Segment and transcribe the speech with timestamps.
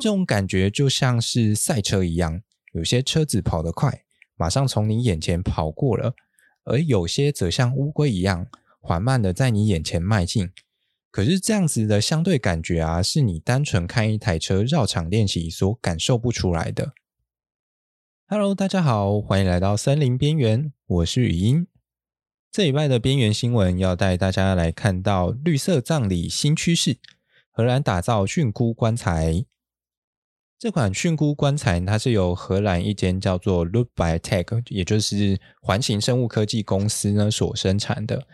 [0.00, 2.40] 这种感觉就像是赛车一样，
[2.72, 4.04] 有些车子跑得快，
[4.36, 6.14] 马上从你眼前跑过了，
[6.64, 8.46] 而有些则像乌龟一样，
[8.80, 10.50] 缓慢的在你眼前迈进。
[11.10, 16.92] 可是这样子的相对感觉啊，是你单纯看一台车绕场练习所感受不出来的。
[18.26, 21.66] Hello，大家好，欢迎来到森林边缘，我是语音。
[22.52, 26.98] 这礼拜的边缘新闻要带大家来看到绿色葬礼新趋势，
[27.50, 29.44] 荷兰打造菌菇棺材。
[30.58, 38.26] 这款蕈菇棺材，它是由荷兰一间叫做 Loop Biotech，也就是环形生物科技公司呢所生产的。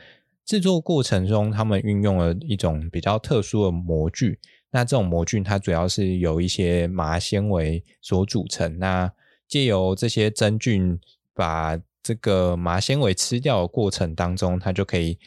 [0.47, 4.39] 制作过程中，他们运用了一种比较特殊的模具。
[4.71, 8.79] 那这种模具，它主要是由一些麻纤维所组成。
[8.79, 9.13] 那
[9.47, 10.99] 借由这些真菌
[11.35, 15.19] 把这个麻纤维吃掉的过程当中，它就可以，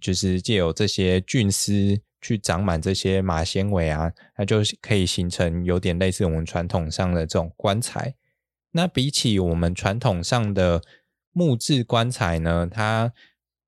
[0.00, 2.00] 就是借由这些菌丝。
[2.24, 8.14] 去长满这些麻纤维啊，它就可以形成有点类似我们传统上的这种棺材。
[8.70, 10.80] 那比起我们传统上的
[11.32, 13.12] 木质棺材呢，它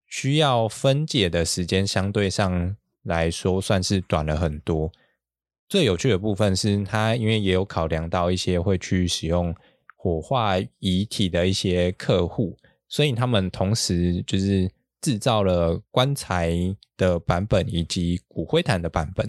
[0.07, 4.91] 需要分解的时间相对上来说算是短了很多。
[5.69, 9.55] 最有趣的部分是，它因为也有考量到一些会去使用
[9.95, 12.57] 火化遗体的一些客户，
[12.89, 14.70] 所以他们同时就是。
[15.07, 16.53] 制造了棺材
[16.97, 19.25] 的版本以及骨灰坛的版本。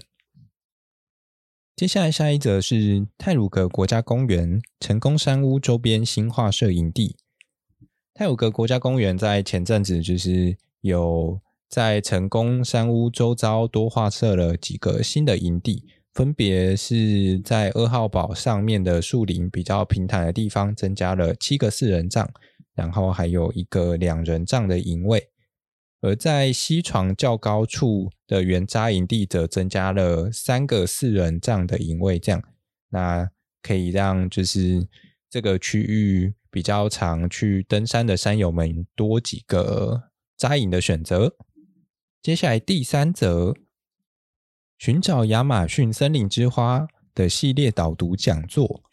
[1.76, 7.14] 接下来下一则是泰鲁阁国家公园成功山屋周边新画设营地。
[8.12, 22.28] 泰鲁阁国家公园在前阵子就是有在成功山屋周遭多画设了几个新的营地，分别是在二号堡上面的树林比较平坦的地方增加了七个四人帐，
[22.74, 25.28] 然后还有一个两人帐的营位。
[26.00, 32.40] 而在西床较高处的原扎营地，则增加了三个四人帐的营位，这样
[32.90, 33.28] 那
[33.60, 34.86] 可以让就是
[35.28, 40.04] 这个区域比较常去登山的山友们多几个
[40.36, 41.34] 扎营的选择。
[42.22, 43.56] 接下来第三则，
[44.78, 48.84] 寻找亚马逊森林之花的系列导读讲座。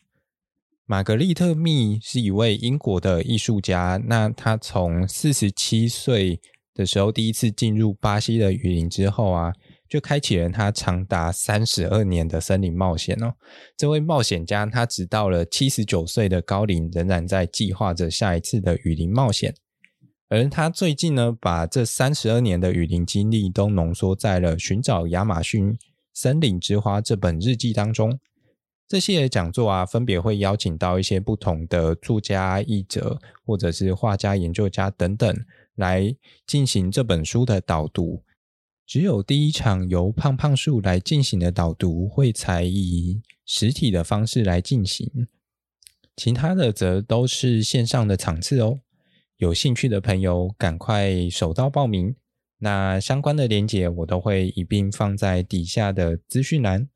[0.88, 6.42] 玛格丽特密是一位英国的艺术家，那他从四十七岁。
[6.76, 9.54] 的时候，第一次进入巴西的雨林之后啊，
[9.88, 13.34] 就开启了他长达三十二年的森林冒险哦。
[13.78, 19.56] 这位冒险家，他直到了七十九岁的高龄，仍然在计划着下一次的雨林冒险。
[20.28, 25.78] 而他最近呢，把这三十二年的雨林经历都浓缩在了《寻找亚马逊
[26.14, 28.20] 森林之花》这本日记当中。
[28.88, 35.34] 这些讲座啊，分别会邀请到一些不同的作家、译者，或者是画家、研究家等等。
[35.76, 36.16] 来
[36.46, 38.24] 进行这本书的导读，
[38.86, 45.28] 只有第一场由胖胖树来进行的导读会才以实体的方式来进行，
[46.16, 48.80] 其他的则都是线上的场次哦。
[49.38, 52.16] 有兴趣的朋友赶快手刀报名，
[52.60, 56.88] 那相关的连结我都会一并放在底下的资讯栏，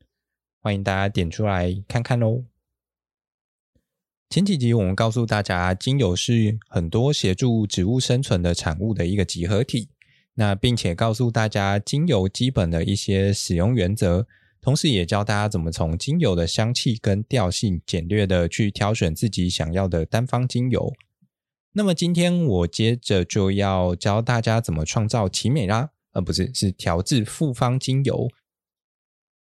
[0.60, 2.44] 欢迎大家点出来看看喽。
[4.30, 9.88] 前几集我们告诉大家，精油是很多协助植物生存的产物的一个集合体。
[10.34, 14.28] 那并且告诉大家精油基本的一些使用原则，
[14.60, 20.92] 同时也教大家怎么从精油的香气跟调性简略的去挑选自己想要的单方精油。
[21.72, 28.28] 那么今天我接着就要教大家怎么创造奇美拉，而不是是调制复方精油。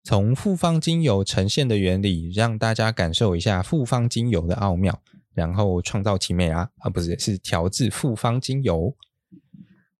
[0.04, 5.00] 从复方精油呈现的原理，让大家感受一下复方精油的奥妙，
[5.32, 8.96] 然后创造奇美啊，啊，不是，是调制复方精油。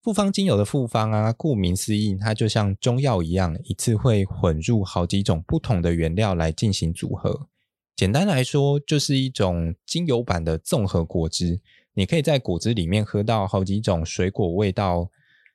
[0.02, 7.46] 复方精油的复方啊，顾名思义，它就像中药一样，一次会混入好几种不同的原料来进行组合。
[7.94, 11.60] 简单来说，就是一种精油版的综合果汁。
[11.94, 15.10] 你可以在果汁里面喝到好几种水果味道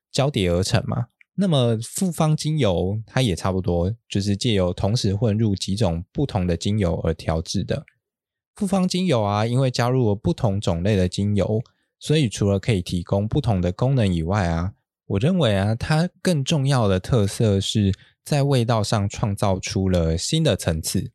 [0.10, 1.08] 交叠而成嘛。
[1.40, 7.86] 那么复方精油它也差不多，就是借由同时混入几种不同的精油而调制的。
[8.56, 11.62] 复方精油啊，因为加入了不同种类的精油，
[12.00, 14.74] 所以除了可以提供不同的功能以外啊，
[15.06, 17.94] 我认为啊，它更重要的特色是
[18.26, 21.12] 在味道上创造出了新的层次。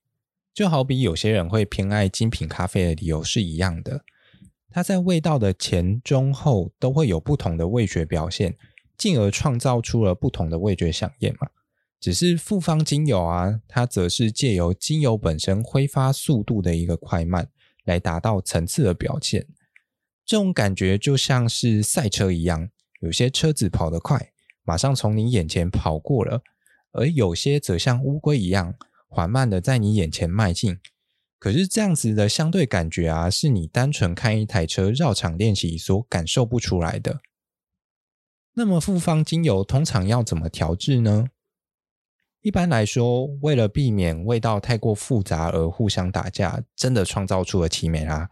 [0.54, 4.04] 就好比有些人会偏爱精品咖啡的理由是一样的，
[4.70, 8.56] 它在味道的前、中、后都会有不同的味觉表现。
[8.96, 11.48] 进而创造出了不同的味觉响应嘛。
[12.00, 17.48] 只是复方精油啊，它则是借由精油本身挥发速度的一个快慢，
[17.84, 19.46] 来达到层次的表现。
[20.26, 24.32] 这种感觉就像是赛车一样，有些车子跑得快，
[24.64, 26.40] 马上从你眼前跑过了；
[26.90, 28.74] 而有些则像乌龟一样，
[29.08, 30.78] 缓慢的在你眼前迈进。
[31.38, 37.20] 可是这样子的相对感觉啊，是你单纯看一台车绕场练习所感受不出来的。
[38.54, 41.28] 那么复方精油通常要怎么调制呢？
[42.43, 48.28] 一般来说，为了避免味道太过复杂而互相打架，真的创造出了奇美拉。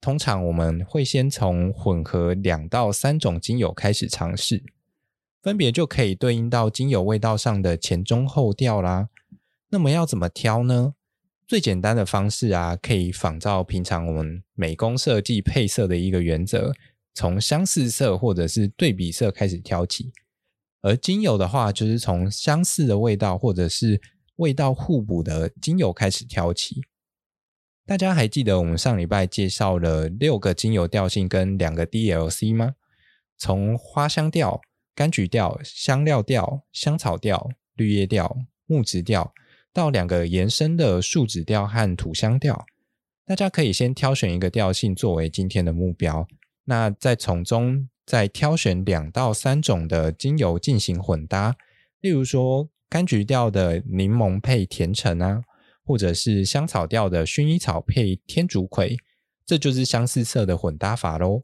[0.00, 4.64] 通常我们会先从混合两到三种精油开始尝试，
[5.40, 9.08] 分别就可以对应到精油味道上的前中后调啦。
[9.70, 10.94] 那么要怎么挑呢？
[11.46, 16.72] 最简单的方式啊，可以仿照平常我们美工设计配色的一个原则，
[17.14, 20.12] 从相似色或者是对比色开始挑起。
[20.80, 24.00] 而精油的话，就是从相似的味道或者是
[24.36, 26.80] 味道互补的精油开始挑起。
[27.86, 32.74] 大家还记得我们上礼拜介绍了六个精油调性跟两个 DLC 吗？
[33.38, 34.60] 从花香调、
[34.94, 38.36] 柑橘调、香料调、香草调、绿叶调、
[38.66, 39.32] 木质调。
[39.74, 42.66] 到两个延伸的树脂调和土香调，
[43.24, 46.28] 大家可以先挑选一个调性作为今天的目标，
[46.64, 51.56] 那再从中再挑选两到三种的精油进行混搭，
[52.00, 55.42] 例如说柑橘调的柠檬配甜橙啊，
[55.84, 58.96] 或者是香草调的薰衣草配天竺葵，
[59.44, 61.42] 这就是相似色的混搭法喽。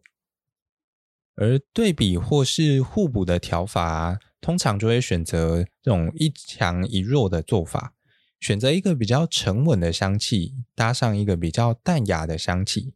[1.37, 7.95] 而对比或是互补的调法啊，通常就会选择这种一强一弱的做法。
[8.41, 12.93] 选择一个比较沉稳的香气，搭上一个比较淡雅的香气，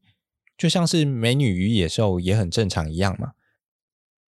[0.63, 3.33] 就像是美女与野兽也很正常一样嘛。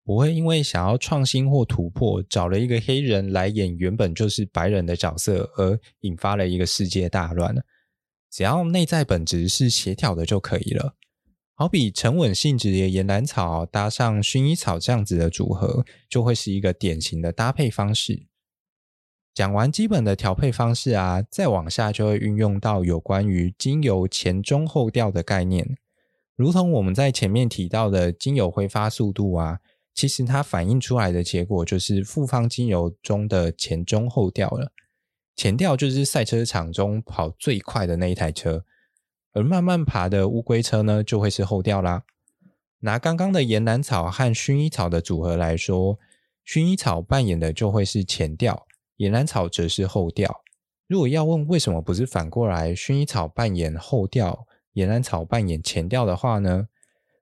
[0.04, 7.56] 不会因为想要创新或突破，找了一个黑人来演原本就是白人的角色，而引发了一个世界大乱。
[8.30, 10.96] 只要内在本质是协调的就可以了。
[11.56, 18.28] 好比沉稳性质的岩兰草搭上薰衣草这样子的组合，就会是一个典型的搭配方式。
[19.34, 25.78] 讲完基本的调配方式啊，再往下就会运用到有关于精油前中后调的概念。
[26.40, 29.60] 如同我们在前面提到的精油挥发速度啊，
[29.94, 34.72] 其实它反映出来的结果就是复方精油中的前中后调了。
[35.36, 38.64] 前调就是赛车场中跑最快的那一台车，
[39.34, 42.04] 而慢慢爬的乌龟车呢，就会是后调啦。
[42.80, 46.00] 拿刚刚的岩兰草和薰衣草的组合来说，
[46.48, 48.66] 薰衣草扮演的就会是前调。
[48.96, 50.42] 岩兰草则是后调。
[50.88, 54.48] 如果要问为什么不是反过来，薰衣草扮演后调，
[54.80, 56.68] 岩兰草扮演前调的话呢？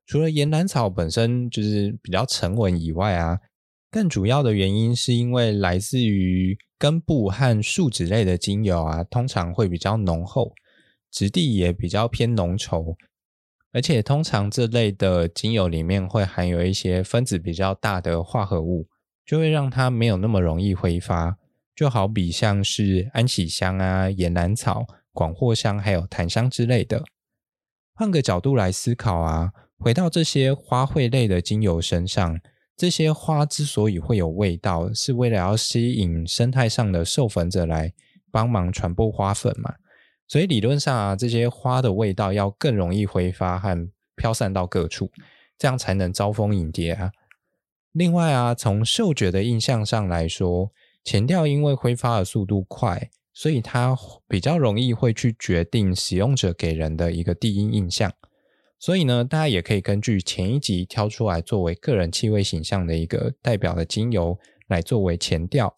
[0.05, 3.39] 除了岩兰草本身就是比较沉稳以外啊，
[3.91, 10.53] 更主要的原因是因为来自于根部和树脂类的精油啊，通常会比较浓厚，
[11.11, 12.95] 质地也比较偏浓稠，
[13.73, 18.87] 而且通常这类的精油里面会含有一些分子比较大的化合物，
[19.25, 21.37] 就会让它没有那么容易挥发。
[21.75, 27.03] 就好比像是安息香啊、岩兰草、广藿香，还有檀香之类的。
[27.99, 32.39] 换个角度来思考啊，回到这些花卉类的精油身上，
[32.77, 37.91] 这些花之所以会有味道，是为了要吸引生态上的授粉者来
[38.31, 39.73] 帮忙传播花粉嘛。
[40.27, 45.09] 所以理论上啊，这些花的味道要更容易挥发和飘散到各处，
[45.57, 47.09] 这样才能招蜂引蝶啊。
[47.93, 50.71] 另外啊，从嗅觉的印象上来说，
[51.03, 53.95] 前调因为挥发的速度快，所以它
[54.27, 58.11] 比较容易会去决定使用者给人的一个第一印象。
[58.79, 64.39] 所以呢，大家也可以根据前一集挑出来作为个人气味形象的一个代表的精油
[64.69, 65.75] 来作为前调，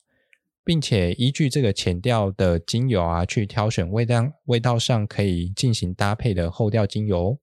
[0.63, 7.39] 并且依据这个前调的精油啊，去挑选味道味道上可以进行搭配的后调精油。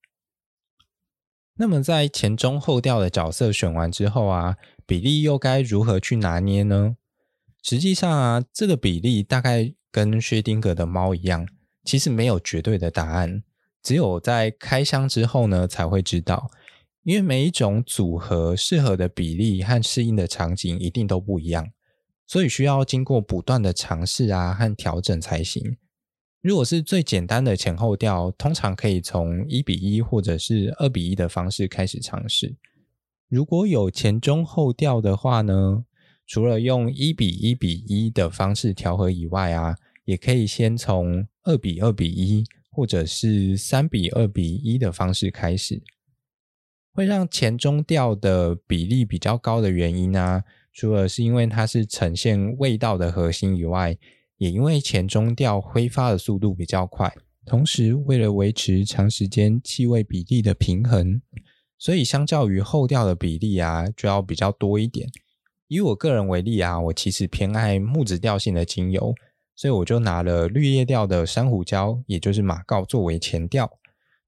[1.59, 4.57] 那么在前中后调的角色选完之后啊，
[4.87, 6.97] 比例又该如何去拿捏呢？
[7.63, 11.49] 实际上啊，这个比例大概跟薛丁格的猫一样，
[11.83, 13.43] 其实没有绝对的答案，
[13.83, 16.51] 只有在开箱之后呢才会知道。
[17.03, 21.71] 因为每一种组合适合的比例和适应的场景一定都不一样，
[22.27, 25.79] 所以需要经过不断的尝试啊和调整才行。
[26.43, 32.55] 如果是最简单的前后调，通常可以从一比一或者是二比一的方式开始尝试。
[33.31, 35.87] 如果有前中后调的话呢，
[36.27, 39.77] 除了用一比一比一的方式调和以外啊，
[40.07, 45.83] 也可以先从二比二比一或者是三比二比一的方式开始。
[46.95, 53.99] 会让前中调的比例比较高的原因啊，除了是因为它是呈现味道的核心以外，
[54.39, 61.21] 也因为前中调挥发的速度比较快，同时为了维持长时间气味比例的平衡，
[61.79, 65.07] 所以相较于后调的比例啊，就要比较多一点。
[65.69, 69.15] 以我个人为例啊，我其实偏爱木质调性的精油，
[69.57, 73.79] 所以我就拿了绿叶调的珊瑚礁，也就是马告作为前调，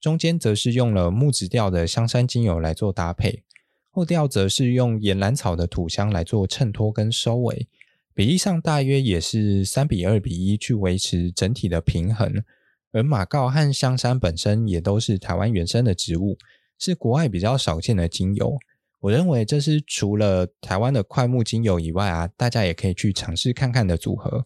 [0.01, 3.43] 中间则是用了木质调的香山精油来做搭配，
[3.91, 7.69] 后调则是用岩兰草的土香来做衬托跟收尾，
[8.15, 12.43] 比例上大约也是三比二比一去维持整体的平衡。
[12.91, 16.39] 而马告和香山本身也都是台湾原生的植物，
[16.79, 18.57] 是国外比较少见的精油。
[19.01, 24.43] 我认为这是除了台湾的快木精油以外啊，大家也可以去尝试看看的组合。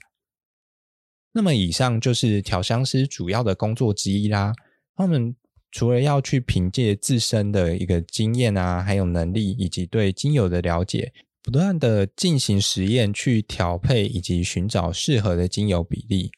[1.33, 4.53] 那么以上就是调香师主要的工作之一啦。
[4.95, 5.35] 他们
[5.71, 11.12] 除了要去凭借自身的一个经验啊，还有能力以及对精油的了解，
[11.43, 16.31] 不断的进行实验去调配以及寻找适合的精油比例。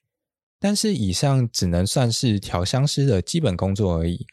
[0.61, 4.27] 但是以上只能算是调香师的基本工作而已。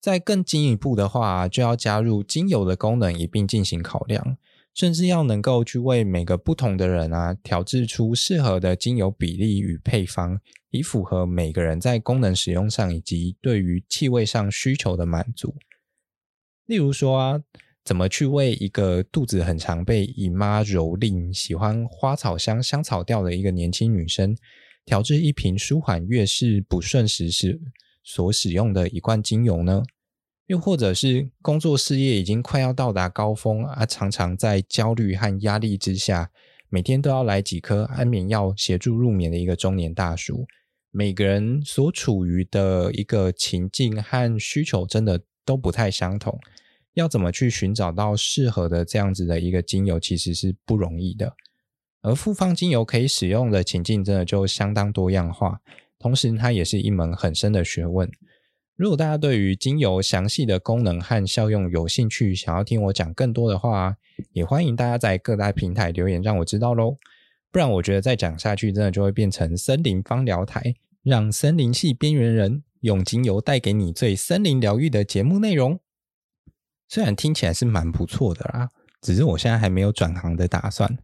[0.00, 4.36] 再更进一步的话，就要加入精油的功能一并进行考量。
[4.74, 15.54] 甚至要能够去为每个不同的人啊调制出适合的精油比例与配方，以符合每个人在功能使用上以及对于气味上需求的满足。
[16.66, 17.42] 例如说啊，
[17.84, 24.34] 怎么去为一个肚子很常被姨妈蹂躏、喜欢花草香香草调的一个年轻女生，
[24.86, 27.60] 调制一瓶舒缓月事不顺时时
[28.02, 29.82] 所使用的一罐精油呢？
[30.46, 36.30] 又或者是工作事业已经快要到达高峰啊，常常在焦虑和压力之下，
[36.68, 40.46] 每天都要来几颗安眠药协助入眠的一个中年大叔。
[40.90, 46.38] 每个人所处于的一个情境和需求真的都不太相同，
[46.92, 51.34] 要怎么去寻找到适合的这样子的一个精油，其实是不容易的。
[52.02, 55.60] 而复方精油可以使用的情境真的就相当多样化，
[55.98, 58.10] 同时它也是一门很深的学问。
[58.82, 63.96] 如果大家对于精油详细的功能和效用有兴趣，想要听我讲更多的话，
[64.32, 66.96] 也欢迎大家在各大平台留言让我知道喽。
[67.52, 70.74] 不然我觉得再讲下去，真的就会变成森林芳疗台，
[71.04, 75.78] 让森林系边缘人用精油带给你最森林疗愈的节目内容。
[76.88, 78.70] 虽然听起来是蛮不错的啦，
[79.00, 80.98] 只是我现在还没有转行的打算。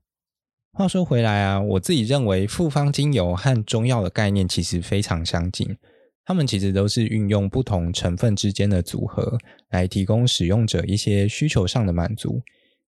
[0.73, 5.76] 话说回来啊，我自己认为复方精油和中药的概念其实非常相近。
[6.28, 9.38] 它们其实都是运用不同成分之间的组合，
[9.70, 12.42] 来提供使用者一些需求上的满足。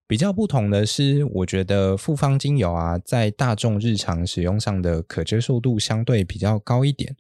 [0.07, 7.17] 比较不同的是，我觉得复方精油啊，在大众日常使用上的可接受度相对比较高一点，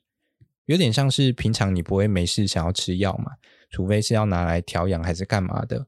[0.67, 3.33] 有点像是平常你不会没事想要吃药嘛，
[3.71, 5.87] 除非是要拿来调养还是干嘛的。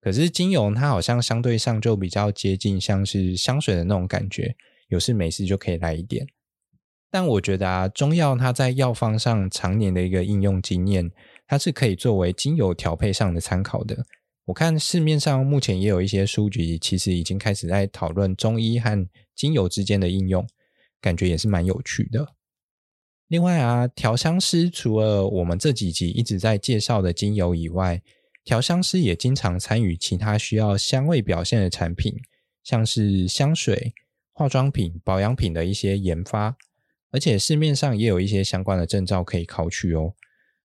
[0.00, 4.56] 可是精油它好像相对上就比较接近像是香水的那种感觉，
[4.88, 6.26] 有事没事就可以来一点。
[7.14, 11.08] 但我觉得啊，中药它在药方上常年的一个应用经验，
[11.46, 14.04] 它是可以作为精油调配上的参考的。
[14.46, 20.44] 我看市面上目前也有一些书籍，其实已经开始在讨论中医和精油之间的应用，
[21.00, 22.34] 感觉也是蛮有趣的。
[23.28, 28.02] 另外啊，调香师除了我们这几集一直在介绍的精油以外，
[28.42, 32.12] 调香师也经常参与其他需要香味表现的产品，
[32.64, 33.94] 像是香水、
[34.32, 36.56] 化妆品、保养品的一些研发。
[37.14, 40.14] 而且市面上也有一些相关的证照可以考取哦。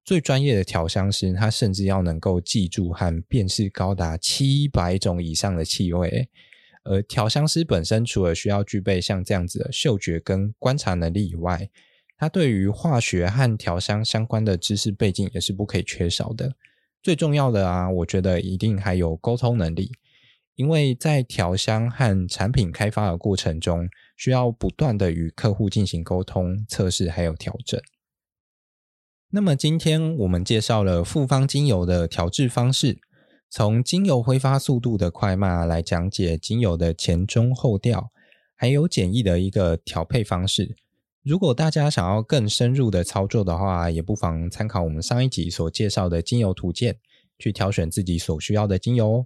[0.03, 6.27] 最专业的调香师，他甚至要能够记住和辨识高达七百种以上的气味。
[6.83, 11.69] 而调香师本身，除了需要具备像这样子的嗅觉跟观察能力以外，
[12.17, 16.55] 他对于化学和调香相关的知识背景也是不可以缺少的。
[17.03, 19.91] 最重要的啊，我觉得一定还有沟通能力。
[20.59, 23.87] 因为在调香和产品开发的过程中，
[24.17, 27.81] 需要不断的与客户进行沟通、测试还有调整。
[29.29, 32.99] 那么今天我们介绍了复方精油的调制方式，
[33.49, 38.11] 从精油挥发速度的快慢来讲解精油的前中后调，
[38.57, 40.75] 还有简易的一个调配方式。
[41.23, 46.97] 如果大家想要更深入的操作的话，也不妨参考我们上一集所介绍的精油图鉴，
[47.37, 49.25] 去挑选自己所需要的精油哦。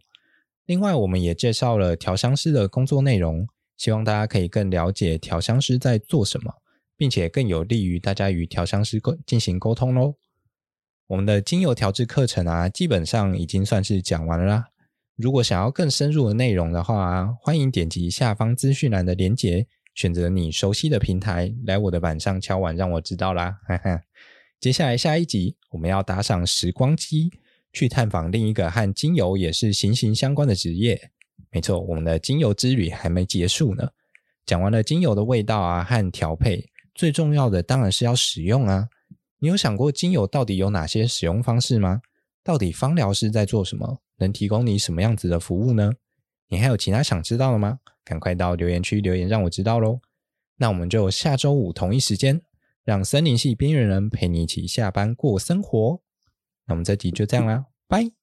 [0.66, 6.54] 另外，我们也介绍了调香师的工作内容，希望大家可以更了解调香师在做什么，
[6.96, 10.16] 并且更有利于大家与调香师沟进行沟通喽。
[11.08, 14.68] 我们的精油调制课程啊，基本上已经算是讲完了啦。
[15.18, 23.60] 如果想要更深入的内容的话，欢迎点击下方资讯栏的链接，选择你熟悉的平台，来我的板上敲碗，让我知道啦。
[23.68, 24.02] 哈哈。
[24.62, 27.30] 接下来下一集，我们要搭上时光机。
[27.74, 31.10] 去探访另一个和精油也是息息相关的职业。
[31.52, 33.90] 没错，我们的精油之旅还没结束呢。
[34.46, 38.88] 讲完了精油的味道啊和调配，最重要的当然是要使用啊。
[39.40, 42.02] 你有想过精油到底有哪些使用方式吗？
[42.44, 44.00] 到底芳疗师在做什么？
[44.18, 45.94] 能提供你什么样子的服务呢？
[46.50, 47.80] 你还有其他想知道的吗？
[48.06, 50.00] 赶快到留言区留言，让我知道喽。
[50.58, 52.42] 那我们就下周五同一时间，
[52.84, 56.03] 让森林系边缘人陪你一起下班过生活。
[56.66, 58.23] 那我们这集就这样啦，拜。